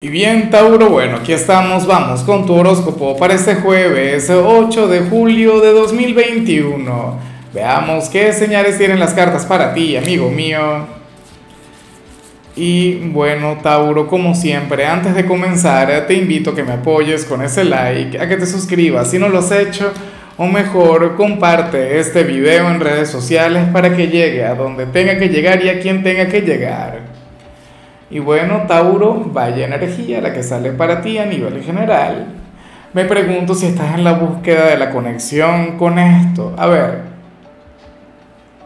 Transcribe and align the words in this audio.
Y 0.00 0.10
bien, 0.10 0.48
Tauro, 0.48 0.90
bueno, 0.90 1.16
aquí 1.16 1.32
estamos, 1.32 1.84
vamos 1.84 2.20
con 2.20 2.46
tu 2.46 2.54
horóscopo 2.54 3.16
para 3.16 3.34
este 3.34 3.56
jueves 3.56 4.30
8 4.30 4.86
de 4.86 5.00
julio 5.00 5.58
de 5.58 5.72
2021. 5.72 7.18
Veamos 7.52 8.08
qué 8.08 8.32
señales 8.32 8.78
tienen 8.78 9.00
las 9.00 9.12
cartas 9.12 9.44
para 9.44 9.74
ti, 9.74 9.96
amigo 9.96 10.30
mío. 10.30 10.86
Y 12.54 13.08
bueno, 13.08 13.58
Tauro, 13.60 14.06
como 14.06 14.36
siempre, 14.36 14.86
antes 14.86 15.16
de 15.16 15.26
comenzar, 15.26 16.06
te 16.06 16.14
invito 16.14 16.50
a 16.50 16.54
que 16.54 16.62
me 16.62 16.74
apoyes 16.74 17.24
con 17.24 17.42
ese 17.42 17.64
like, 17.64 18.20
a 18.20 18.28
que 18.28 18.36
te 18.36 18.46
suscribas 18.46 19.10
si 19.10 19.18
no 19.18 19.28
lo 19.28 19.40
has 19.40 19.50
hecho, 19.50 19.92
o 20.36 20.46
mejor, 20.46 21.16
comparte 21.16 21.98
este 21.98 22.22
video 22.22 22.70
en 22.70 22.78
redes 22.78 23.10
sociales 23.10 23.64
para 23.72 23.96
que 23.96 24.06
llegue 24.06 24.44
a 24.44 24.54
donde 24.54 24.86
tenga 24.86 25.18
que 25.18 25.28
llegar 25.28 25.60
y 25.64 25.70
a 25.70 25.80
quien 25.80 26.04
tenga 26.04 26.28
que 26.28 26.42
llegar. 26.42 27.17
Y 28.10 28.20
bueno, 28.20 28.62
Tauro, 28.66 29.22
vaya 29.32 29.66
energía 29.66 30.20
la 30.20 30.32
que 30.32 30.42
sale 30.42 30.72
para 30.72 31.02
ti 31.02 31.18
a 31.18 31.26
nivel 31.26 31.62
general. 31.62 32.26
Me 32.94 33.04
pregunto 33.04 33.54
si 33.54 33.66
estás 33.66 33.94
en 33.94 34.04
la 34.04 34.14
búsqueda 34.14 34.66
de 34.66 34.78
la 34.78 34.90
conexión 34.90 35.76
con 35.76 35.98
esto. 35.98 36.54
A 36.56 36.66
ver. 36.66 37.02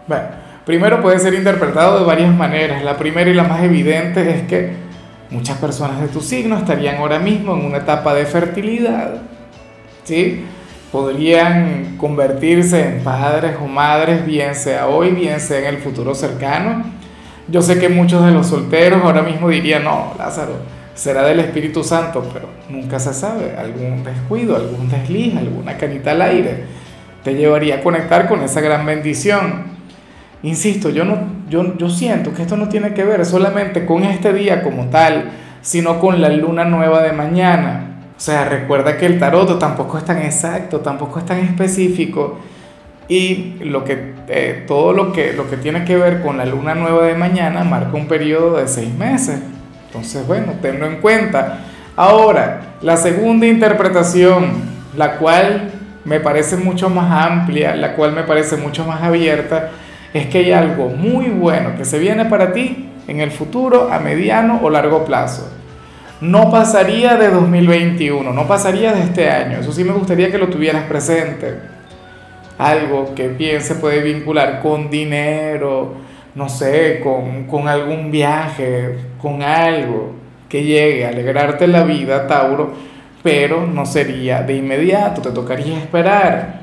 Bueno, 0.07 0.25
primero 0.65 1.03
puede 1.03 1.19
ser 1.19 1.35
interpretado 1.35 1.99
de 1.99 2.05
varias 2.05 2.33
maneras. 2.33 2.85
La 2.85 2.97
primera 2.97 3.29
y 3.29 3.35
la 3.35 3.43
más 3.43 3.65
evidente 3.65 4.31
es 4.31 4.43
que 4.43 4.71
muchas 5.31 5.59
personas 5.59 6.01
de 6.01 6.07
tu 6.07 6.21
signo 6.21 6.57
estarían 6.57 6.99
ahora 6.99 7.19
mismo 7.19 7.55
en 7.55 7.65
una 7.65 7.79
etapa 7.79 8.15
de 8.15 8.27
fertilidad. 8.27 9.23
¿Sí? 10.05 10.45
Podrían 10.93 11.97
convertirse 11.97 12.81
en 12.81 13.03
padres 13.03 13.57
o 13.61 13.67
madres, 13.67 14.25
bien 14.25 14.55
sea 14.55 14.87
hoy, 14.87 15.11
bien 15.11 15.41
sea 15.41 15.59
en 15.59 15.65
el 15.65 15.79
futuro 15.79 16.15
cercano 16.15 17.02
yo 17.49 17.63
sé 17.63 17.79
que 17.79 17.89
muchos 17.89 18.25
de 18.25 18.33
los 18.33 18.47
solteros 18.47 19.03
ahora 19.03 19.23
mismo 19.23 19.49
dirían, 19.49 19.85
no, 19.85 20.15
Lázaro, 20.19 20.55
será 20.95 21.23
del 21.25 21.41
Espíritu 21.41 21.83
Santo, 21.83 22.29
pero 22.33 22.49
nunca 22.69 22.99
se 22.99 23.13
sabe. 23.13 23.57
Algún 23.57 24.05
descuido, 24.05 24.57
algún 24.57 24.89
desliz, 24.89 25.37
alguna 25.37 25.77
canita 25.77 26.13
al 26.13 26.23
aire 26.23 26.65
te 27.23 27.35
llevaría 27.35 27.77
a 27.77 27.81
conectar 27.81 28.29
con 28.29 28.43
esa 28.43 28.61
gran 28.61 28.85
bendición. 28.85 29.65
Insisto, 30.43 30.91
yo, 30.91 31.05
no, 31.05 31.19
yo, 31.49 31.77
yo 31.79 31.89
siento 31.89 32.35
que 32.35 32.43
esto 32.43 32.57
no 32.57 32.69
tiene 32.69 32.95
que 32.95 33.05
ver 33.05 33.25
solamente 33.25 33.87
con 33.87 34.03
este 34.03 34.33
día 34.33 34.63
como 34.63 34.87
tal, 34.87 35.31
sino 35.61 36.01
con 36.01 36.21
la 36.21 36.29
luna 36.31 36.65
nueva 36.65 37.03
de 37.03 37.13
mañana. 37.13 37.89
O 38.17 38.21
sea, 38.21 38.45
recuerda 38.45 38.97
que 38.97 39.07
el 39.07 39.19
tarot 39.19 39.59
tampoco 39.59 39.99
es 39.99 40.05
tan 40.05 40.19
exacto, 40.19 40.81
tampoco 40.81 41.21
es 41.21 41.27
tan 41.27 41.39
específico 41.39 42.39
y 43.13 43.59
lo 43.65 43.85
que, 43.85 44.15
eh, 44.29 44.65
todo 44.67 44.95
lo 44.95 45.13
que, 45.13 45.35
lo 45.35 45.51
que 45.51 45.59
tiene 45.59 45.85
que 45.85 45.97
ver 45.97 46.23
con 46.23 46.39
la 46.39 46.47
luna 46.47 46.75
nueva 46.75 47.05
de 47.05 47.15
mañana 47.15 47.63
marca 47.63 47.95
un 47.95 48.09
periodo 48.09 48.57
de 48.57 48.67
seis 48.67 48.91
meses. 48.95 49.39
Entonces, 49.89 50.27
bueno, 50.27 50.55
tenlo 50.63 50.87
en 50.87 50.97
cuenta. 50.97 51.59
Ahora, 51.95 52.77
la 52.81 52.97
segunda 52.97 53.47
interpretación, 53.47 54.47
la 54.97 55.19
cual 55.19 55.73
me 56.07 56.21
parece 56.21 56.57
mucho 56.57 56.89
más 56.89 57.31
amplia, 57.31 57.77
la 57.77 57.97
cual 57.97 58.13
me 58.13 58.23
parece 58.23 58.57
mucho 58.57 58.87
más 58.87 59.03
abierta, 59.03 59.73
es 60.15 60.29
que 60.29 60.39
hay 60.39 60.53
algo 60.53 60.89
muy 60.89 61.27
bueno 61.27 61.77
que 61.77 61.85
se 61.85 61.99
viene 61.99 62.25
para 62.25 62.55
ti 62.55 62.89
en 63.09 63.21
el 63.21 63.31
futuro 63.31 63.93
a 63.93 63.99
mediano 63.99 64.61
o 64.63 64.71
largo 64.71 65.05
plazo. 65.05 65.53
No 66.23 66.51
pasaría 66.51 67.17
de 67.17 67.29
2021, 67.29 68.33
no 68.33 68.47
pasaría 68.47 68.95
de 68.95 69.03
este 69.03 69.29
año. 69.29 69.59
Eso 69.59 69.71
sí 69.71 69.85
me 69.85 69.93
gustaría 69.93 70.31
que 70.31 70.39
lo 70.39 70.49
tuvieras 70.49 70.85
presente 70.85 71.72
algo 72.59 73.15
que 73.15 73.29
bien 73.29 73.61
se 73.61 73.77
puede 73.77 74.01
vincular 74.01 74.61
con 74.61 74.91
dinero, 74.91 75.95
no 76.35 76.49
sé, 76.49 77.01
con, 77.01 77.69
algún 77.69 78.11
viaje, 78.11 78.97
con 79.21 79.43
algo 79.43 80.13
que 80.49 80.65
llegue 80.65 81.07
a 81.07 81.11
alegrarte 81.11 81.67
la 81.67 81.85
vida, 81.85 82.27
Tauro, 82.27 82.73
pero 83.23 83.67
no 83.67 83.87
sería 83.87 84.43
de 84.43 84.57
inmediato, 84.57 85.23
te 85.23 85.31
tocaría 85.31 85.79
esperar. 85.79 86.63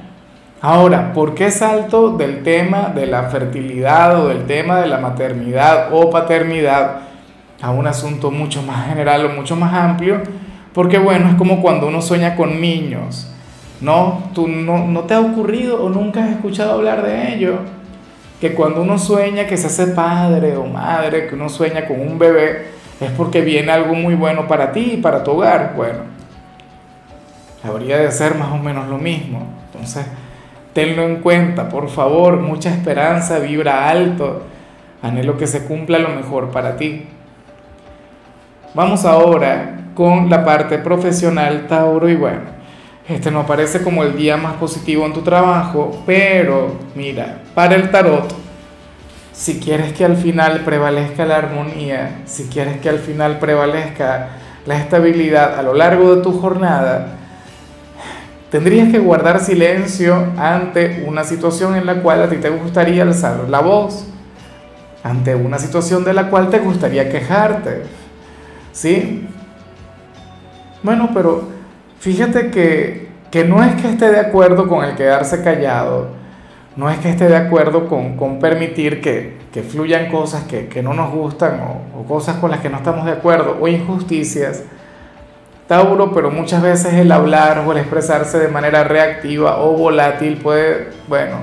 Ahora, 0.61 1.13
¿por 1.13 1.35
qué 1.35 1.51
salto 1.51 2.17
del 2.17 2.43
tema 2.43 2.91
de 2.93 3.05
la 3.05 3.23
fertilidad 3.29 4.19
o 4.21 4.27
del 4.27 4.45
tema 4.45 4.81
de 4.81 4.87
la 4.87 4.97
maternidad 4.97 5.89
o 5.93 6.09
paternidad 6.09 7.01
a 7.61 7.71
un 7.71 7.87
asunto 7.87 8.29
mucho 8.29 8.61
más 8.61 8.87
general 8.87 9.25
o 9.25 9.29
mucho 9.29 9.55
más 9.55 9.73
amplio? 9.73 10.21
Porque 10.73 10.97
bueno, 10.97 11.29
es 11.29 11.35
como 11.35 11.61
cuando 11.61 11.87
uno 11.87 12.01
sueña 12.01 12.35
con 12.35 12.59
niños. 12.59 13.31
No, 13.81 14.23
tú 14.33 14.47
no, 14.47 14.85
no 14.87 15.01
te 15.01 15.13
ha 15.13 15.21
ocurrido 15.21 15.83
o 15.83 15.89
nunca 15.89 16.23
has 16.23 16.31
escuchado 16.31 16.73
hablar 16.73 17.03
de 17.03 17.33
ello. 17.33 17.59
Que 18.41 18.53
cuando 18.53 18.81
uno 18.81 18.97
sueña 18.97 19.47
que 19.47 19.57
se 19.57 19.67
hace 19.67 19.87
padre 19.87 20.55
o 20.55 20.65
madre, 20.65 21.27
que 21.27 21.35
uno 21.35 21.49
sueña 21.49 21.85
con 21.85 21.99
un 21.99 22.17
bebé, 22.17 22.67
es 22.99 23.11
porque 23.11 23.41
viene 23.41 23.71
algo 23.71 23.93
muy 23.95 24.15
bueno 24.15 24.47
para 24.47 24.71
ti 24.71 24.93
y 24.93 24.97
para 24.97 25.23
tu 25.23 25.31
hogar. 25.31 25.73
Bueno, 25.75 25.99
habría 27.63 27.97
de 27.97 28.11
ser 28.11 28.35
más 28.35 28.51
o 28.51 28.57
menos 28.57 28.87
lo 28.87 28.97
mismo. 28.97 29.43
Entonces, 29.71 30.05
tenlo 30.73 31.03
en 31.03 31.17
cuenta, 31.17 31.69
por 31.69 31.89
favor, 31.89 32.37
mucha 32.37 32.69
esperanza, 32.69 33.39
vibra 33.39 33.89
alto, 33.89 34.43
anhelo 35.01 35.37
que 35.37 35.47
se 35.47 35.65
cumpla 35.65 35.99
lo 35.99 36.09
mejor 36.09 36.49
para 36.51 36.77
ti. 36.77 37.05
Vamos 38.73 39.05
ahora 39.05 39.79
con 39.95 40.29
la 40.29 40.45
parte 40.45 40.77
profesional, 40.77 41.67
Tauro, 41.67 42.07
y 42.07 42.15
bueno, 42.15 42.58
este 43.09 43.31
no 43.31 43.45
parece 43.47 43.81
como 43.81 44.03
el 44.03 44.15
día 44.15 44.37
más 44.37 44.53
positivo 44.53 45.03
en 45.05 45.13
tu 45.13 45.21
trabajo, 45.21 46.03
pero 46.05 46.75
mira, 46.93 47.41
para 47.55 47.75
el 47.75 47.89
tarot, 47.89 48.31
si 49.33 49.59
quieres 49.59 49.93
que 49.93 50.05
al 50.05 50.15
final 50.15 50.61
prevalezca 50.63 51.25
la 51.25 51.37
armonía, 51.37 52.21
si 52.25 52.45
quieres 52.45 52.79
que 52.79 52.87
al 52.87 52.99
final 52.99 53.39
prevalezca 53.39 54.29
la 54.67 54.77
estabilidad 54.77 55.57
a 55.57 55.63
lo 55.63 55.73
largo 55.73 56.15
de 56.15 56.21
tu 56.21 56.39
jornada, 56.39 57.15
tendrías 58.51 58.91
que 58.91 58.99
guardar 58.99 59.39
silencio 59.39 60.27
ante 60.37 61.03
una 61.07 61.23
situación 61.23 61.75
en 61.75 61.87
la 61.87 62.03
cual 62.03 62.21
a 62.21 62.29
ti 62.29 62.35
te 62.37 62.49
gustaría 62.49 63.01
alzar 63.01 63.49
la 63.49 63.61
voz, 63.61 64.05
ante 65.01 65.33
una 65.33 65.57
situación 65.57 66.03
de 66.03 66.13
la 66.13 66.29
cual 66.29 66.49
te 66.49 66.59
gustaría 66.59 67.09
quejarte. 67.09 67.83
¿Sí? 68.71 69.27
Bueno, 70.83 71.09
pero 71.11 71.58
Fíjate 71.99 72.49
que, 72.49 73.43
no 73.43 73.61
es 73.61 73.75
que 73.81 73.89
esté 73.89 74.09
de 74.09 74.19
acuerdo 74.19 74.69
con 74.69 74.85
el 74.85 74.95
quedarse 74.95 75.43
callado, 75.43 76.07
no 76.77 76.89
es 76.89 76.97
que 76.99 77.09
esté 77.09 77.27
de 77.27 77.35
acuerdo 77.35 77.87
con, 77.89 78.39
permitir 78.39 79.01
que, 79.01 79.37
fluyan 79.69 80.09
cosas 80.09 80.45
que, 80.45 80.81
no 80.81 80.93
nos 80.93 81.11
gustan 81.11 81.59
o, 81.93 82.03
cosas 82.03 82.37
con 82.37 82.51
las 82.51 82.61
que 82.61 82.69
no 82.69 82.77
estamos 82.77 83.05
de 83.05 83.11
acuerdo 83.11 83.57
o 83.59 83.67
injusticias, 83.67 84.63
Tauro, 85.67 86.13
pero 86.13 86.31
muchas 86.31 86.63
veces 86.63 86.93
el 86.95 87.11
hablar 87.11 87.63
o 87.67 87.73
el 87.73 87.77
expresarse 87.77 88.39
de 88.39 88.47
manera 88.47 88.85
reactiva 88.85 89.57
o 89.61 89.73
volátil 89.73 90.37
puede, 90.37 90.87
bueno, 91.07 91.41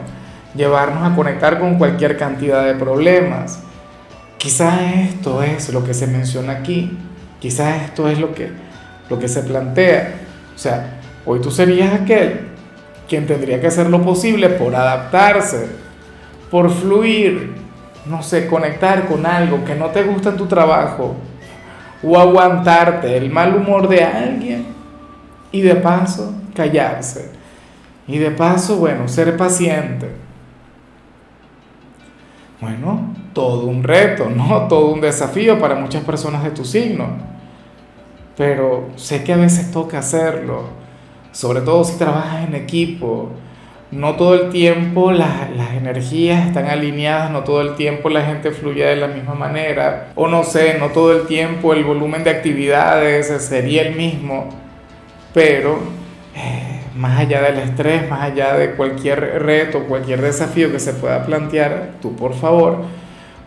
llevarnos 0.56 1.08
a 1.08 1.14
conectar 1.14 1.60
con 1.60 1.76
cualquier 1.76 2.16
cantidad 2.16 2.64
de 2.64 2.74
problemas. 2.74 3.60
Quizás 4.38 4.80
esto 5.10 5.42
es 5.42 5.72
lo 5.72 5.84
que 5.84 5.94
se 5.94 6.08
menciona 6.08 6.54
aquí, 6.54 6.98
quizás 7.40 7.82
esto 7.82 8.08
es 8.08 8.18
lo 8.18 8.34
que, 8.34 8.50
lo 9.08 9.18
que 9.20 9.28
se 9.28 9.42
plantea. 9.42 10.25
O 10.56 10.58
sea, 10.58 11.00
hoy 11.26 11.40
tú 11.40 11.50
serías 11.50 11.92
aquel 11.92 12.40
quien 13.06 13.26
tendría 13.26 13.60
que 13.60 13.66
hacer 13.66 13.90
lo 13.90 14.02
posible 14.02 14.48
por 14.48 14.74
adaptarse, 14.74 15.68
por 16.50 16.70
fluir, 16.70 17.54
no 18.06 18.22
sé, 18.22 18.46
conectar 18.46 19.06
con 19.06 19.26
algo 19.26 19.64
que 19.66 19.74
no 19.74 19.88
te 19.88 20.02
gusta 20.02 20.30
en 20.30 20.38
tu 20.38 20.46
trabajo 20.46 21.14
o 22.02 22.18
aguantarte 22.18 23.18
el 23.18 23.30
mal 23.30 23.54
humor 23.54 23.86
de 23.86 24.02
alguien 24.02 24.66
y 25.52 25.60
de 25.60 25.74
paso 25.76 26.34
callarse. 26.54 27.32
Y 28.08 28.16
de 28.18 28.30
paso, 28.30 28.76
bueno, 28.76 29.08
ser 29.08 29.36
paciente. 29.36 30.08
Bueno, 32.60 33.14
todo 33.34 33.66
un 33.66 33.82
reto, 33.82 34.30
¿no? 34.30 34.62
Todo 34.68 34.86
un 34.86 35.02
desafío 35.02 35.58
para 35.58 35.74
muchas 35.74 36.02
personas 36.02 36.42
de 36.42 36.50
tu 36.50 36.64
signo 36.64 37.35
pero 38.36 38.88
sé 38.96 39.24
que 39.24 39.32
a 39.32 39.36
veces 39.36 39.70
toca 39.70 39.98
hacerlo, 39.98 40.64
sobre 41.32 41.62
todo 41.62 41.84
si 41.84 41.98
trabajas 41.98 42.46
en 42.46 42.54
equipo. 42.54 43.30
No 43.92 44.16
todo 44.16 44.34
el 44.34 44.50
tiempo 44.50 45.12
las, 45.12 45.50
las 45.56 45.74
energías 45.74 46.46
están 46.46 46.66
alineadas, 46.66 47.30
no 47.30 47.44
todo 47.44 47.60
el 47.60 47.76
tiempo 47.76 48.10
la 48.10 48.22
gente 48.22 48.50
fluye 48.50 48.84
de 48.84 48.96
la 48.96 49.06
misma 49.06 49.34
manera, 49.34 50.08
o 50.16 50.26
no 50.26 50.42
sé, 50.42 50.76
no 50.78 50.88
todo 50.88 51.12
el 51.12 51.26
tiempo 51.26 51.72
el 51.72 51.84
volumen 51.84 52.24
de 52.24 52.30
actividades 52.30 53.28
sería 53.44 53.82
el 53.82 53.94
mismo, 53.94 54.48
pero 55.32 55.78
eh, 56.34 56.80
más 56.96 57.20
allá 57.20 57.42
del 57.42 57.60
estrés, 57.60 58.10
más 58.10 58.22
allá 58.22 58.54
de 58.54 58.72
cualquier 58.72 59.42
reto, 59.44 59.84
cualquier 59.84 60.20
desafío 60.20 60.72
que 60.72 60.80
se 60.80 60.92
pueda 60.92 61.24
plantear, 61.24 61.92
tú 62.02 62.16
por 62.16 62.34
favor, 62.34 62.82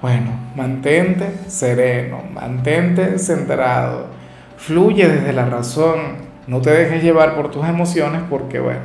bueno, 0.02 0.32
mantente 0.56 1.32
sereno, 1.48 2.24
mantente 2.34 3.20
centrado 3.20 4.19
Fluye 4.60 5.08
desde 5.08 5.34
la 5.34 5.46
razón, 5.46 6.00
no 6.46 6.62
te 6.62 6.70
dejes 6.70 7.02
llevar 7.02 7.36
por 7.36 7.50
tus 7.50 7.66
emociones 7.66 8.22
porque, 8.30 8.60
bueno, 8.60 8.82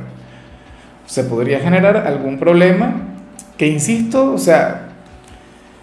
se 1.05 1.25
podría 1.25 1.59
generar 1.59 1.97
algún 1.97 2.39
problema 2.39 2.93
que, 3.57 3.67
insisto, 3.67 4.33
o 4.33 4.37
sea, 4.37 4.87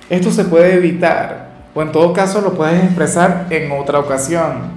esto 0.08 0.30
se 0.30 0.44
puede 0.44 0.74
evitar 0.74 1.52
o 1.74 1.82
en 1.82 1.92
todo 1.92 2.12
caso 2.12 2.40
lo 2.40 2.54
puedes 2.54 2.82
expresar 2.82 3.46
en 3.50 3.70
otra 3.72 3.98
ocasión. 3.98 4.72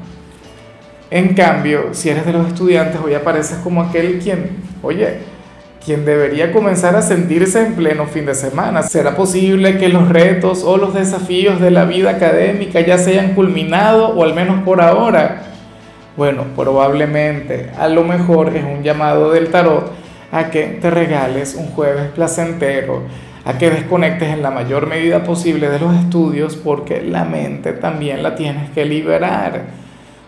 En 1.10 1.34
cambio, 1.34 1.94
si 1.94 2.10
eres 2.10 2.26
de 2.26 2.34
los 2.34 2.48
estudiantes, 2.48 3.00
hoy 3.02 3.14
apareces 3.14 3.58
como 3.60 3.82
aquel 3.82 4.20
quien, 4.20 4.58
oye, 4.82 5.20
quien 5.86 6.04
debería 6.04 6.52
comenzar 6.52 6.96
a 6.96 7.04
sentirse 7.04 7.62
en 7.62 7.76
pleno 7.76 8.08
fin 8.08 8.26
de 8.26 8.34
semana. 8.34 8.82
¿Será 8.82 9.16
posible 9.16 9.78
que 9.78 9.88
los 9.88 10.10
retos 10.10 10.64
o 10.64 10.78
los 10.78 10.96
desafíos 10.96 11.62
de 11.62 11.70
la 11.70 11.86
vida 11.86 12.10
académica 12.10 12.82
ya 12.82 12.98
se 12.98 13.12
hayan 13.12 13.36
culminado 13.36 14.10
o 14.10 14.24
al 14.24 14.34
menos 14.34 14.64
por 14.64 14.82
ahora? 14.82 15.44
Bueno, 16.18 16.46
probablemente, 16.56 17.70
a 17.78 17.88
lo 17.88 18.04
mejor 18.04 18.56
es 18.56 18.64
un 18.64 18.82
llamado 18.82 19.32
del 19.32 19.50
tarot 19.50 19.92
a 20.32 20.50
que 20.50 20.64
te 20.82 20.90
regales 20.90 21.54
un 21.54 21.68
jueves 21.68 22.10
placentero, 22.16 23.04
a 23.46 23.58
que 23.60 23.70
desconectes 23.70 24.30
en 24.30 24.42
la 24.42 24.50
mayor 24.50 24.88
medida 24.88 25.24
posible 25.24 25.70
de 25.70 25.80
los 25.80 25.96
estudios 25.96 26.56
porque 26.56 27.02
la 27.02 27.26
mente 27.26 27.74
también 27.74 28.24
la 28.24 28.36
tienes 28.36 28.72
que 28.72 28.86
liberar. 28.86 29.66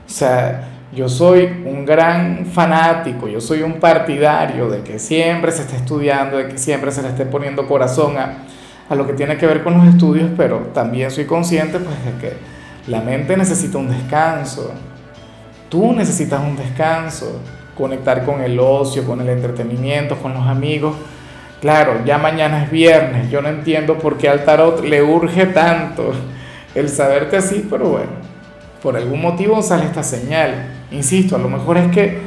O 0.06 0.10
sea, 0.10 0.77
yo 0.92 1.10
soy 1.10 1.64
un 1.66 1.86
gran 1.86 2.46
fanático, 2.46 3.28
yo 3.28 3.42
soy 3.42 3.62
un 3.62 3.74
partidario 3.74 4.70
de 4.70 4.82
que 4.82 5.00
siempre 5.00 5.52
se 5.52 5.64
esté 5.64 5.76
estudiando, 5.76 6.38
de 6.38 6.48
que 6.48 6.58
siempre 6.58 6.92
se 6.92 7.02
le 7.02 7.10
esté 7.10 7.26
poniendo 7.26 7.68
corazón 7.68 8.18
a, 8.18 8.46
a 8.90 8.96
lo 8.96 9.06
que 9.06 9.14
tiene 9.14 9.38
que 9.38 9.46
ver 9.46 9.64
con 9.64 9.78
los 9.78 9.88
estudios, 9.88 10.30
pero 10.38 10.70
también 10.74 11.12
soy 11.12 11.26
consciente 11.26 11.80
pues 11.80 12.06
de 12.06 12.20
que 12.20 12.38
la 12.88 13.02
mente 13.02 13.36
necesita 13.36 13.78
un 13.78 13.90
descanso. 13.90 14.72
Tú 15.70 15.92
necesitas 15.92 16.42
un 16.42 16.56
descanso, 16.56 17.42
conectar 17.78 18.24
con 18.24 18.42
el 18.42 18.58
ocio, 18.60 19.06
con 19.06 19.20
el 19.20 19.28
entretenimiento, 19.28 20.16
con 20.16 20.34
los 20.34 20.48
amigos. 20.48 20.96
Claro, 21.60 22.06
ya 22.06 22.18
mañana 22.18 22.64
es 22.64 22.72
viernes, 22.72 23.30
yo 23.30 23.42
no 23.42 23.50
entiendo 23.50 23.98
por 23.98 24.18
qué 24.18 24.30
al 24.30 24.46
tarot 24.46 24.86
le 24.86 25.02
urge 25.04 25.48
tanto 25.48 26.14
el 26.76 26.88
saberte 26.88 27.38
así, 27.38 27.68
pero 27.70 27.90
bueno, 27.90 28.12
por 28.82 28.96
algún 28.96 29.22
motivo 29.22 29.62
sale 29.62 29.86
esta 29.86 30.04
señal. 30.04 30.77
Insisto, 30.92 31.36
a 31.36 31.40
lo 31.40 31.50
mejor 31.50 31.78
es 31.78 31.92
que, 31.92 32.20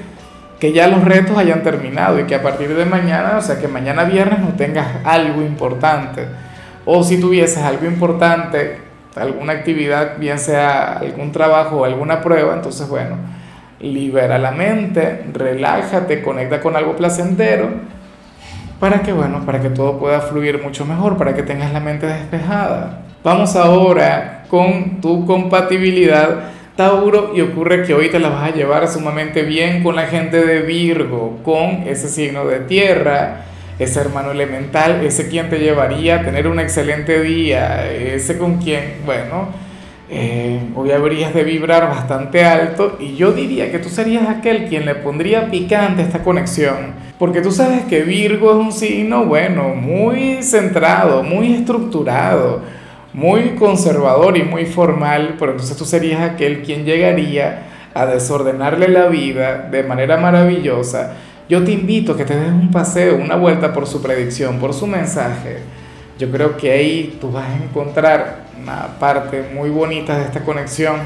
que 0.59 0.73
ya 0.73 0.87
los 0.87 1.05
retos 1.05 1.37
hayan 1.39 1.63
terminado 1.63 2.21
y 2.21 2.25
que 2.25 2.35
a 2.35 2.43
partir 2.43 2.75
de 2.75 2.85
mañana, 2.85 3.39
o 3.39 3.43
sea, 3.43 3.59
que 3.59 3.69
mañana 3.69 4.05
viernes 4.05 4.41
no 4.41 4.55
tengas 4.55 4.87
algo 5.05 5.43
importante. 5.43 6.27
O 6.85 7.03
si 7.03 7.21
tuvieses 7.21 7.59
algo 7.59 7.87
importante, 7.87 8.79
alguna 9.17 9.53
actividad, 9.55 10.19
bien 10.19 10.39
sea 10.39 10.99
algún 10.99 11.33
trabajo 11.33 11.79
o 11.79 11.85
alguna 11.85 12.21
prueba, 12.21 12.55
entonces 12.55 12.89
bueno, 12.89 13.17
libera 13.81 14.39
la 14.39 14.51
mente, 14.51 15.25
relájate, 15.33 16.23
conecta 16.23 16.61
con 16.61 16.77
algo 16.77 16.97
placentero 16.97 17.69
para 18.81 19.03
que 19.03 19.13
bueno, 19.13 19.45
para 19.45 19.61
que 19.61 19.69
todo 19.69 19.99
pueda 19.99 20.21
fluir 20.21 20.63
mucho 20.63 20.87
mejor, 20.87 21.19
para 21.19 21.35
que 21.35 21.43
tengas 21.43 21.73
la 21.73 21.81
mente 21.81 22.07
despejada. 22.07 23.03
Vamos 23.23 23.55
ahora 23.55 24.45
con 24.49 25.01
tu 25.03 25.27
compatibilidad 25.27 26.51
Tauro 26.81 27.33
y 27.37 27.43
ocurre 27.43 27.83
que 27.83 27.93
hoy 27.93 28.09
te 28.09 28.19
la 28.19 28.31
vas 28.31 28.51
a 28.51 28.57
llevar 28.57 28.89
sumamente 28.89 29.43
bien 29.43 29.83
con 29.83 29.97
la 29.97 30.07
gente 30.07 30.43
de 30.43 30.63
Virgo, 30.63 31.39
con 31.45 31.87
ese 31.87 32.09
signo 32.09 32.47
de 32.47 32.61
tierra, 32.61 33.43
ese 33.79 34.01
hermano 34.01 34.31
elemental, 34.31 35.05
ese 35.05 35.29
quien 35.29 35.51
te 35.51 35.59
llevaría 35.59 36.17
a 36.17 36.23
tener 36.23 36.47
un 36.47 36.59
excelente 36.59 37.21
día, 37.21 37.87
ese 37.93 38.39
con 38.39 38.57
quien, 38.57 38.95
bueno, 39.05 39.49
eh, 40.09 40.59
hoy 40.75 40.91
habrías 40.93 41.35
de 41.35 41.45
vibrar 41.45 41.87
bastante 41.87 42.47
alto 42.47 42.97
y 42.99 43.15
yo 43.15 43.33
diría 43.33 43.71
que 43.71 43.79
tú 43.79 43.91
serías 43.91 44.27
aquel 44.31 44.65
quien 44.65 44.87
le 44.87 44.95
pondría 44.95 45.51
picante 45.51 46.01
esta 46.01 46.23
conexión, 46.23 46.95
porque 47.19 47.43
tú 47.43 47.53
sabes 47.53 47.85
que 47.85 48.05
Virgo 48.05 48.53
es 48.53 48.57
un 48.57 48.73
signo, 48.73 49.27
bueno, 49.27 49.75
muy 49.75 50.43
centrado, 50.43 51.23
muy 51.23 51.53
estructurado 51.53 52.80
muy 53.13 53.57
conservador 53.57 54.37
y 54.37 54.43
muy 54.43 54.67
formal, 54.67 55.37
pero 55.39 55.53
entonces 55.53 55.77
tú 55.77 55.85
serías 55.85 56.21
aquel 56.21 56.63
quien 56.63 56.85
llegaría 56.85 57.63
a 57.95 58.07
desordenarle 58.07 58.89
la 58.89 59.07
vida 59.07 59.69
de 59.71 59.83
manera 59.83 60.17
maravillosa. 60.17 61.15
Yo 61.49 61.65
te 61.65 61.73
invito 61.73 62.13
a 62.13 62.17
que 62.17 62.25
te 62.25 62.37
des 62.37 62.53
un 62.53 62.71
paseo, 62.71 63.17
una 63.17 63.35
vuelta 63.35 63.73
por 63.73 63.87
su 63.87 64.01
predicción, 64.01 64.59
por 64.61 64.73
su 64.73 64.87
mensaje. 64.87 65.59
Yo 66.19 66.31
creo 66.31 66.57
que 66.57 66.71
ahí 66.71 67.19
tú 67.21 67.33
vas 67.33 67.49
a 67.49 67.57
encontrar 67.57 68.45
una 68.63 68.99
parte 69.01 69.45
muy 69.53 69.71
bonita 69.71 70.17
de 70.17 70.27
esta 70.27 70.41
conexión. 70.45 70.97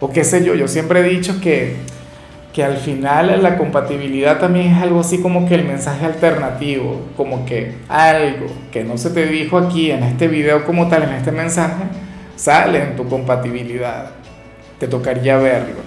O 0.00 0.10
qué 0.10 0.24
sé 0.24 0.44
yo, 0.44 0.54
yo 0.54 0.66
siempre 0.66 1.00
he 1.00 1.04
dicho 1.04 1.40
que 1.40 1.76
que 2.52 2.64
al 2.64 2.76
final 2.78 3.42
la 3.42 3.56
compatibilidad 3.56 4.38
también 4.38 4.72
es 4.72 4.82
algo 4.82 5.00
así 5.00 5.20
como 5.20 5.46
que 5.46 5.54
el 5.54 5.64
mensaje 5.64 6.06
alternativo, 6.06 7.02
como 7.16 7.44
que 7.44 7.74
algo 7.88 8.46
que 8.72 8.84
no 8.84 8.96
se 8.98 9.10
te 9.10 9.26
dijo 9.26 9.58
aquí 9.58 9.90
en 9.90 10.02
este 10.02 10.28
video 10.28 10.64
como 10.64 10.88
tal, 10.88 11.04
en 11.04 11.10
este 11.10 11.30
mensaje, 11.30 11.84
sale 12.36 12.82
en 12.82 12.96
tu 12.96 13.08
compatibilidad. 13.08 14.10
Te 14.78 14.88
tocaría 14.88 15.36
verlo. 15.36 15.80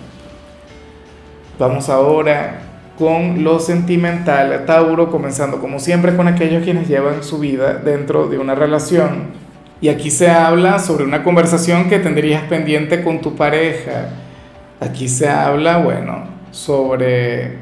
Vamos 1.58 1.90
ahora 1.90 2.62
con 2.98 3.44
lo 3.44 3.60
sentimental, 3.60 4.66
Tauro, 4.66 5.10
comenzando 5.10 5.60
como 5.60 5.80
siempre 5.80 6.16
con 6.16 6.28
aquellos 6.28 6.64
quienes 6.64 6.88
llevan 6.88 7.24
su 7.24 7.40
vida 7.40 7.74
dentro 7.74 8.28
de 8.28 8.38
una 8.38 8.54
relación. 8.54 9.42
Y 9.82 9.90
aquí 9.90 10.12
se 10.12 10.30
habla 10.30 10.78
sobre 10.78 11.04
una 11.06 11.24
conversación 11.24 11.90
que 11.90 11.98
tendrías 11.98 12.44
pendiente 12.44 13.04
con 13.04 13.20
tu 13.20 13.36
pareja. 13.36 14.10
Aquí 14.80 15.08
se 15.10 15.28
habla, 15.28 15.80
bueno, 15.80 16.31
sobre 16.52 17.58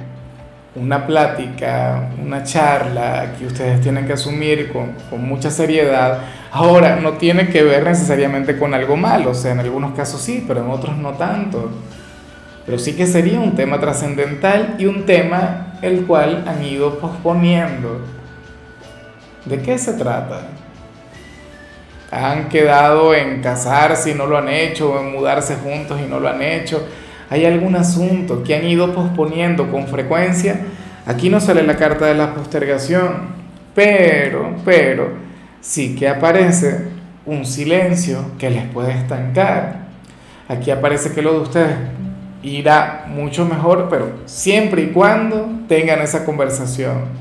una 0.75 1.05
plática, 1.05 2.09
una 2.23 2.43
charla 2.43 3.33
que 3.37 3.45
ustedes 3.45 3.81
tienen 3.81 4.05
que 4.05 4.13
asumir 4.13 4.71
con, 4.71 4.93
mucha 5.25 5.49
seriedad. 5.49 6.19
Ahora, 6.51 6.95
no 6.95 7.13
tiene 7.13 7.49
que 7.49 7.63
ver 7.63 7.83
necesariamente 7.83 8.57
con 8.57 8.73
algo 8.73 8.95
malo, 8.95 9.31
o 9.31 9.33
sea, 9.33 9.51
en 9.51 9.59
algunos 9.59 9.93
casos 9.93 10.21
sí, 10.21 10.43
pero 10.47 10.63
en 10.63 10.69
otros 10.69 10.97
no 10.97 11.11
tanto. 11.11 11.71
Pero 12.65 12.77
sí 12.77 12.95
que 12.95 13.07
sería 13.07 13.39
un 13.39 13.55
tema 13.55 13.79
trascendental 13.79 14.75
y 14.77 14.85
un 14.85 15.05
tema 15.05 15.73
el 15.81 16.05
cual 16.05 16.43
han 16.47 16.63
ido 16.63 16.99
posponiendo. 16.99 18.01
¿De 19.45 19.61
qué 19.61 19.77
se 19.77 19.93
trata? 19.93 20.41
Han 22.11 22.49
quedado 22.49 23.13
en 23.13 23.41
casarse 23.41 24.11
y 24.11 24.13
no 24.13 24.27
lo 24.27 24.37
han 24.37 24.49
hecho, 24.49 24.91
o 24.91 24.99
en 24.99 25.11
mudarse 25.11 25.55
juntos 25.55 25.99
y 25.99 26.07
no 26.07 26.19
lo 26.19 26.29
han 26.29 26.41
hecho 26.41 26.85
hay 27.29 27.45
algún 27.45 27.75
asunto 27.75 28.43
que 28.43 28.55
han 28.55 28.65
ido 28.65 28.93
posponiendo 28.93 29.71
con 29.71 29.87
frecuencia, 29.87 30.61
aquí 31.05 31.29
no 31.29 31.39
sale 31.39 31.63
la 31.63 31.77
carta 31.77 32.05
de 32.05 32.15
la 32.15 32.33
postergación, 32.33 33.39
pero, 33.75 34.55
pero, 34.65 35.09
sí 35.61 35.95
que 35.95 36.07
aparece 36.07 36.87
un 37.25 37.45
silencio 37.45 38.31
que 38.39 38.49
les 38.49 38.65
puede 38.65 38.91
estancar. 38.93 39.87
Aquí 40.47 40.71
aparece 40.71 41.11
que 41.11 41.21
lo 41.21 41.33
de 41.33 41.39
ustedes 41.39 41.75
irá 42.41 43.05
mucho 43.07 43.45
mejor, 43.45 43.87
pero 43.89 44.11
siempre 44.25 44.83
y 44.83 44.87
cuando 44.87 45.47
tengan 45.67 46.01
esa 46.01 46.25
conversación. 46.25 47.19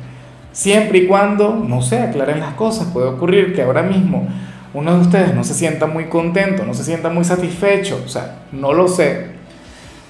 Siempre 0.52 0.98
y 0.98 1.06
cuando, 1.06 1.54
no 1.54 1.82
sé, 1.82 2.00
aclaren 2.00 2.40
las 2.40 2.54
cosas. 2.54 2.88
Puede 2.88 3.08
ocurrir 3.08 3.54
que 3.54 3.62
ahora 3.62 3.82
mismo 3.82 4.26
uno 4.74 4.94
de 4.94 5.00
ustedes 5.00 5.34
no 5.34 5.44
se 5.44 5.54
sienta 5.54 5.86
muy 5.86 6.04
contento, 6.04 6.64
no 6.64 6.74
se 6.74 6.84
sienta 6.84 7.10
muy 7.10 7.24
satisfecho, 7.24 8.02
o 8.04 8.08
sea, 8.08 8.42
no 8.52 8.72
lo 8.72 8.86
sé, 8.88 9.37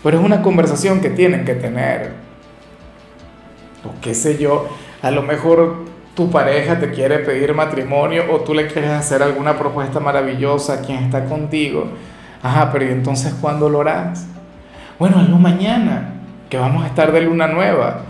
pero 0.03 0.19
es 0.19 0.25
una 0.25 0.43
conversación 0.43 1.01
que 1.01 1.11
tienen 1.11 1.45
que 1.45 1.55
tener. 1.55 2.13
O 3.85 4.01
qué 4.01 4.15
sé 4.15 4.39
yo, 4.39 4.69
a 5.03 5.11
lo 5.11 5.23
mejor 5.23 5.85
tu 6.15 6.31
pareja 6.31 6.81
te 6.81 6.91
quiere 6.91 7.21
pedir 7.21 7.55
matrimonio 7.55 8.25
o 8.33 8.41
tú 8.41 8.53
le 8.55 8.67
quieres 8.67 8.91
hacer 8.91 9.23
alguna 9.23 9.57
propuesta 9.57 10.01
maravillosa 10.01 10.75
a 10.75 10.81
quien 10.81 11.05
está 11.05 11.25
contigo. 11.27 11.87
Ajá, 12.43 12.71
pero 12.73 12.85
¿y 12.87 12.89
entonces 12.89 13.35
cuándo 13.41 13.69
lo 13.69 13.81
harás? 13.83 14.27
Bueno, 14.99 15.21
hazlo 15.21 15.39
mañana, 15.39 16.15
que 16.51 16.59
vamos 16.59 16.83
a 16.85 16.89
estar 16.89 17.13
de 17.13 17.21
luna 17.21 17.47
nueva. 17.47 18.03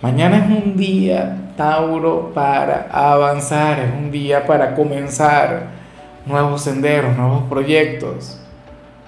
Mañana 0.00 0.38
es 0.38 0.64
un 0.64 0.76
día, 0.76 1.52
Tauro, 1.56 2.32
para 2.34 2.88
avanzar, 2.92 3.80
es 3.80 3.92
un 3.92 4.10
día 4.10 4.46
para 4.46 4.74
comenzar 4.74 5.66
nuevos 6.26 6.62
senderos, 6.62 7.16
nuevos 7.16 7.42
proyectos. 7.48 8.40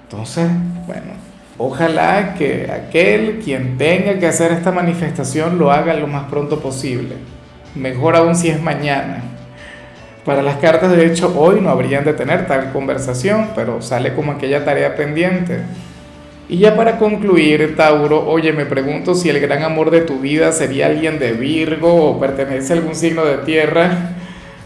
Entonces, 0.03 0.49
bueno, 0.87 1.13
Ojalá 1.57 2.33
que 2.33 2.69
aquel 2.69 3.39
quien 3.43 3.77
tenga 3.77 4.19
que 4.19 4.27
hacer 4.27 4.51
esta 4.51 4.73
manifestación 4.73 5.57
lo 5.57 5.71
haga 5.71 5.93
lo 5.93 6.07
más 6.07 6.29
pronto 6.29 6.59
posible. 6.59 7.15
Mejor 7.75 8.17
aún 8.17 8.35
si 8.35 8.49
es 8.49 8.61
mañana. 8.61 9.23
Para 10.25 10.41
las 10.41 10.57
cartas, 10.57 10.91
de 10.91 11.05
hecho, 11.05 11.33
hoy 11.37 11.61
no 11.61 11.69
habrían 11.69 12.03
de 12.03 12.13
tener 12.13 12.45
tal 12.47 12.73
conversación, 12.73 13.51
pero 13.55 13.81
sale 13.81 14.13
como 14.13 14.33
aquella 14.33 14.65
tarea 14.65 14.95
pendiente. 14.95 15.59
Y 16.49 16.57
ya 16.57 16.75
para 16.75 16.97
concluir, 16.97 17.75
Tauro, 17.77 18.27
oye, 18.27 18.51
me 18.51 18.65
pregunto 18.65 19.15
si 19.15 19.29
el 19.29 19.39
gran 19.39 19.63
amor 19.63 19.91
de 19.91 20.01
tu 20.01 20.19
vida 20.19 20.51
sería 20.51 20.87
alguien 20.87 21.19
de 21.19 21.31
Virgo 21.31 22.09
o 22.09 22.19
pertenece 22.19 22.73
a 22.73 22.75
algún 22.75 22.95
signo 22.95 23.23
de 23.23 23.37
tierra. 23.39 24.15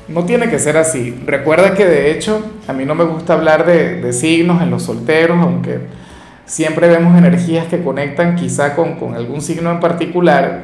No 0.08 0.26
tiene 0.26 0.50
que 0.50 0.58
ser 0.58 0.76
así. 0.76 1.22
Recuerda 1.26 1.76
que 1.76 1.86
de 1.86 2.12
hecho, 2.12 2.44
a 2.68 2.74
mí 2.74 2.84
no 2.86 2.96
me 2.96 3.04
gusta 3.04 3.34
hablar 3.34 3.66
de, 3.66 4.02
de 4.02 4.12
signos 4.12 4.62
en 4.64 4.72
los 4.72 4.84
solteros, 4.84 5.38
aunque 5.40 5.80
siempre 6.50 6.88
vemos 6.90 7.16
energías 7.16 7.68
que 7.68 7.84
conectan 7.84 8.36
quizá 8.36 8.76
con, 8.76 8.96
con 8.96 9.14
algún 9.14 9.40
signo 9.40 9.70
en 9.72 9.80
particular. 9.80 10.64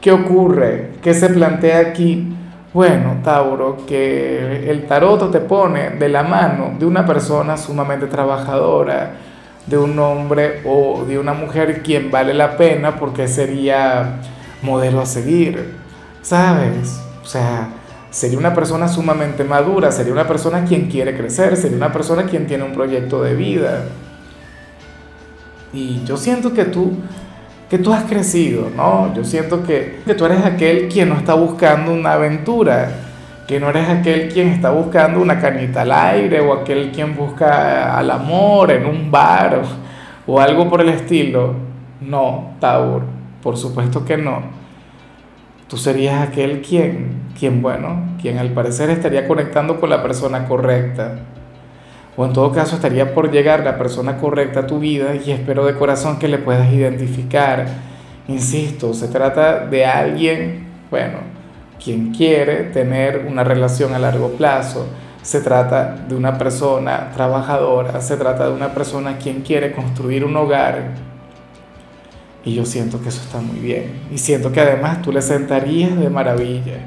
¿Qué 0.00 0.10
ocurre? 0.10 0.90
¿Qué 1.00 1.14
se 1.14 1.28
plantea 1.28 1.78
aquí? 1.78 2.34
Bueno, 2.74 3.18
Tauro, 3.22 3.86
que 3.86 4.68
el 4.68 4.86
tarot 4.86 5.30
te 5.30 5.38
pone 5.38 5.90
de 5.90 6.08
la 6.08 6.24
mano 6.24 6.74
de 6.76 6.86
una 6.86 7.06
persona 7.06 7.56
sumamente 7.56 8.06
trabajadora, 8.06 9.12
de 9.66 9.78
un 9.78 9.96
hombre 10.00 10.60
o 10.64 11.04
de 11.04 11.18
una 11.18 11.34
mujer 11.34 11.82
quien 11.82 12.10
vale 12.10 12.34
la 12.34 12.56
pena 12.56 12.96
porque 12.96 13.28
sería 13.28 14.16
modelo 14.62 15.02
a 15.02 15.06
seguir, 15.06 15.76
¿sabes? 16.22 17.00
O 17.22 17.26
sea, 17.26 17.68
sería 18.10 18.38
una 18.38 18.54
persona 18.54 18.88
sumamente 18.88 19.44
madura, 19.44 19.92
sería 19.92 20.12
una 20.12 20.26
persona 20.26 20.64
quien 20.64 20.90
quiere 20.90 21.16
crecer, 21.16 21.56
sería 21.56 21.76
una 21.76 21.92
persona 21.92 22.24
quien 22.24 22.48
tiene 22.48 22.64
un 22.64 22.72
proyecto 22.72 23.22
de 23.22 23.36
vida. 23.36 23.84
Y 25.72 26.04
yo 26.04 26.16
siento 26.16 26.52
que 26.52 26.64
tú, 26.66 26.92
que 27.70 27.78
tú 27.78 27.92
has 27.92 28.04
crecido, 28.04 28.68
¿no? 28.76 29.14
Yo 29.14 29.24
siento 29.24 29.62
que, 29.62 30.00
que 30.04 30.14
tú 30.14 30.26
eres 30.26 30.44
aquel 30.44 30.88
quien 30.88 31.08
no 31.08 31.16
está 31.16 31.34
buscando 31.34 31.92
una 31.92 32.12
aventura, 32.12 32.90
que 33.46 33.58
no 33.58 33.70
eres 33.70 33.88
aquel 33.88 34.28
quien 34.28 34.48
está 34.48 34.70
buscando 34.70 35.20
una 35.20 35.40
canita 35.40 35.82
al 35.82 35.92
aire 35.92 36.40
o 36.40 36.52
aquel 36.52 36.92
quien 36.92 37.16
busca 37.16 37.96
al 37.96 38.10
amor 38.10 38.70
en 38.70 38.86
un 38.86 39.10
bar 39.10 39.62
o, 40.26 40.40
algo 40.40 40.68
por 40.68 40.80
el 40.80 40.90
estilo. 40.90 41.54
No, 42.00 42.54
Taur, 42.60 43.02
por 43.42 43.56
supuesto 43.56 44.04
que 44.04 44.16
no. 44.16 44.42
Tú 45.68 45.76
serías 45.76 46.28
aquel 46.28 46.60
quien, 46.60 47.32
quien, 47.38 47.62
bueno, 47.62 48.16
quien 48.20 48.38
al 48.38 48.50
parecer 48.50 48.90
estaría 48.90 49.26
conectando 49.26 49.80
con 49.80 49.90
la 49.90 50.02
persona 50.02 50.46
correcta. 50.46 51.16
O 52.16 52.26
en 52.26 52.32
todo 52.32 52.52
caso 52.52 52.76
estaría 52.76 53.14
por 53.14 53.30
llegar 53.30 53.64
la 53.64 53.78
persona 53.78 54.18
correcta 54.18 54.60
a 54.60 54.66
tu 54.66 54.78
vida 54.78 55.14
y 55.14 55.30
espero 55.30 55.64
de 55.64 55.74
corazón 55.74 56.18
que 56.18 56.28
le 56.28 56.38
puedas 56.38 56.70
identificar. 56.70 57.66
Insisto, 58.28 58.92
se 58.92 59.08
trata 59.08 59.66
de 59.66 59.86
alguien, 59.86 60.66
bueno, 60.90 61.18
quien 61.82 62.12
quiere 62.12 62.64
tener 62.64 63.26
una 63.26 63.44
relación 63.44 63.94
a 63.94 63.98
largo 63.98 64.28
plazo. 64.32 64.86
Se 65.22 65.40
trata 65.40 66.04
de 66.08 66.14
una 66.14 66.36
persona 66.36 67.10
trabajadora, 67.14 68.00
se 68.00 68.16
trata 68.16 68.48
de 68.48 68.52
una 68.52 68.74
persona 68.74 69.16
quien 69.16 69.40
quiere 69.40 69.72
construir 69.72 70.24
un 70.24 70.36
hogar. 70.36 70.90
Y 72.44 72.54
yo 72.54 72.66
siento 72.66 73.00
que 73.00 73.08
eso 73.08 73.22
está 73.22 73.40
muy 73.40 73.58
bien. 73.58 74.00
Y 74.10 74.18
siento 74.18 74.52
que 74.52 74.60
además 74.60 75.00
tú 75.00 75.12
le 75.12 75.22
sentarías 75.22 75.98
de 75.98 76.10
maravilla. 76.10 76.78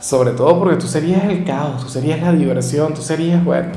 Sobre 0.00 0.30
todo 0.30 0.58
porque 0.58 0.76
tú 0.76 0.86
serías 0.86 1.24
el 1.24 1.44
caos, 1.44 1.82
tú 1.82 1.88
serías 1.88 2.20
la 2.20 2.32
diversión, 2.32 2.94
tú 2.94 3.02
serías, 3.02 3.44
bueno, 3.44 3.70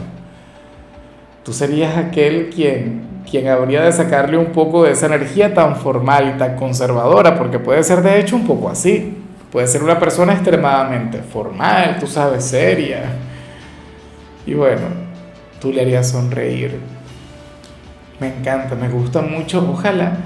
tú 1.45 1.53
serías 1.53 1.95
aquel 1.95 2.49
quien, 2.49 3.21
quien 3.29 3.47
habría 3.47 3.83
de 3.83 3.91
sacarle 3.91 4.35
un 4.37 4.47
poco 4.47 4.83
de 4.83 4.91
esa 4.91 5.05
energía 5.05 5.53
tan 5.53 5.75
formal 5.75 6.33
y 6.35 6.39
tan 6.39 6.55
conservadora, 6.55 7.37
porque 7.37 7.59
puede 7.59 7.83
ser 7.83 8.01
de 8.01 8.19
hecho 8.19 8.35
un 8.35 8.47
poco 8.47 8.67
así. 8.67 9.21
Puede 9.51 9.67
ser 9.67 9.83
una 9.83 9.99
persona 9.99 10.33
extremadamente 10.33 11.19
formal, 11.19 11.97
tú 11.99 12.07
sabes, 12.07 12.43
seria. 12.43 13.03
Y 14.45 14.55
bueno, 14.55 14.81
tú 15.61 15.71
le 15.71 15.81
harías 15.81 16.09
sonreír. 16.09 16.77
Me 18.19 18.27
encanta, 18.27 18.75
me 18.75 18.89
gusta 18.89 19.21
mucho. 19.21 19.65
Ojalá 19.71 20.17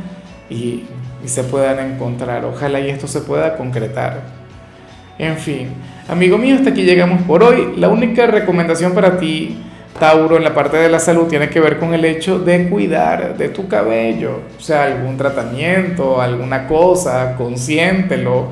y, 0.50 0.86
y 1.24 1.28
se 1.28 1.44
puedan 1.44 1.94
encontrar. 1.94 2.46
Ojalá 2.46 2.80
y 2.80 2.90
esto 2.90 3.08
se 3.08 3.22
pueda 3.22 3.56
concretar. 3.56 4.22
En 5.20 5.38
fin, 5.38 5.70
amigo 6.08 6.38
mío, 6.38 6.56
hasta 6.56 6.70
aquí 6.70 6.84
llegamos 6.84 7.22
por 7.24 7.44
hoy. 7.44 7.74
La 7.78 7.90
única 7.90 8.26
recomendación 8.26 8.94
para 8.94 9.18
ti, 9.18 9.58
Tauro, 10.00 10.38
en 10.38 10.44
la 10.44 10.54
parte 10.54 10.78
de 10.78 10.90
la 10.90 11.00
salud 11.00 11.28
tiene 11.28 11.50
que 11.50 11.60
ver 11.60 11.78
con 11.78 11.94
el 11.94 12.04
hecho 12.06 12.40
de 12.40 12.70
cuidar 12.70 13.38
de 13.38 13.50
tu 13.50 13.68
cabello. 13.68 14.40
O 14.58 14.62
sea, 14.62 14.86
algún 14.86 15.18
tratamiento, 15.18 16.22
alguna 16.22 16.68
cosa, 16.68 17.36
consiéntelo, 17.36 18.48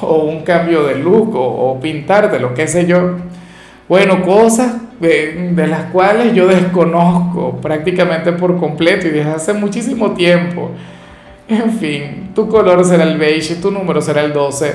o 0.00 0.24
un 0.24 0.42
cambio 0.42 0.84
de 0.84 0.96
look, 0.96 1.34
o, 1.36 1.70
o 1.70 1.80
pintártelo, 1.80 2.54
qué 2.54 2.66
sé 2.66 2.86
yo. 2.86 3.16
Bueno, 3.88 4.22
cosas 4.22 4.74
de, 4.98 5.52
de, 5.52 5.66
las 5.66 5.84
cuales 5.92 6.34
yo 6.34 6.48
desconozco 6.48 7.60
prácticamente 7.60 8.32
por 8.32 8.58
completo 8.58 9.06
y 9.06 9.10
desde 9.10 9.30
hace 9.30 9.52
muchísimo 9.52 10.12
tiempo. 10.12 10.70
En 11.48 11.70
fin, 11.78 12.30
tu 12.34 12.48
color 12.48 12.84
será 12.84 13.04
el 13.04 13.18
beige, 13.18 13.54
tu 13.56 13.70
número 13.70 14.00
será 14.00 14.22
el 14.22 14.32
12. 14.32 14.74